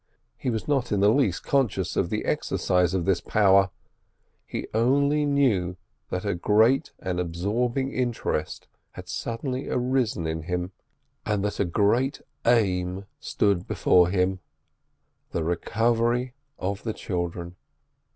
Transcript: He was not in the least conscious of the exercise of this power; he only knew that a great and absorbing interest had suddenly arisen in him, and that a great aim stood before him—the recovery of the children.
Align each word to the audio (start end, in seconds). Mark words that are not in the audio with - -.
He 0.35 0.49
was 0.49 0.67
not 0.67 0.91
in 0.91 0.99
the 0.99 1.11
least 1.13 1.43
conscious 1.43 1.95
of 1.95 2.09
the 2.09 2.25
exercise 2.25 2.95
of 2.95 3.05
this 3.05 3.21
power; 3.21 3.69
he 4.47 4.65
only 4.73 5.27
knew 5.27 5.77
that 6.09 6.25
a 6.25 6.33
great 6.33 6.91
and 6.97 7.19
absorbing 7.19 7.91
interest 7.93 8.67
had 8.93 9.07
suddenly 9.07 9.69
arisen 9.69 10.25
in 10.25 10.41
him, 10.41 10.71
and 11.23 11.45
that 11.45 11.59
a 11.59 11.65
great 11.65 12.19
aim 12.47 13.05
stood 13.19 13.67
before 13.67 14.09
him—the 14.09 15.43
recovery 15.43 16.33
of 16.57 16.81
the 16.81 16.93
children. 16.93 17.55